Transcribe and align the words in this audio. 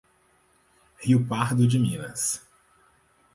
Rio 1.03 1.23
Pardo 1.27 1.67
de 1.67 1.77
Minas 1.77 2.41